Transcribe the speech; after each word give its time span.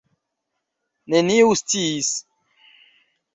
Neniu 1.13 1.51
sciis. 1.61 2.11